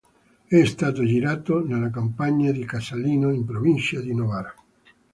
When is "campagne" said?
1.91-2.51